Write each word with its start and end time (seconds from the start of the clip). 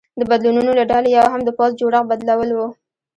د 0.19 0.21
بدلونونو 0.31 0.71
له 0.79 0.83
ډلې 0.91 1.09
یو 1.17 1.25
هم 1.33 1.41
د 1.45 1.49
پوځ 1.57 1.71
جوړښت 1.79 2.07
بدلول 2.11 2.49
و 2.53 2.59